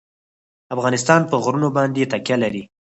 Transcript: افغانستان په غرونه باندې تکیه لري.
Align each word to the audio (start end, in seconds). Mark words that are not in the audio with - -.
افغانستان 0.75 1.21
په 1.29 1.35
غرونه 1.43 1.69
باندې 1.77 2.09
تکیه 2.11 2.37
لري. 2.43 2.63